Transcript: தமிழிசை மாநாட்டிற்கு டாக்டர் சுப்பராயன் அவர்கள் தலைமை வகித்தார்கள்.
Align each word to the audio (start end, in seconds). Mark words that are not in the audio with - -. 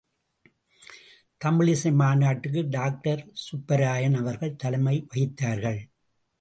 தமிழிசை 1.45 1.91
மாநாட்டிற்கு 1.93 2.63
டாக்டர் 2.69 3.23
சுப்பராயன் 3.45 4.17
அவர்கள் 4.17 4.55
தலைமை 4.55 5.07
வகித்தார்கள். 5.13 5.81